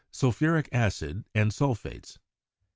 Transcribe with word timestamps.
sulphuric 0.09 0.67
acid 0.71 1.23
and 1.35 1.53
sulphates. 1.53 2.17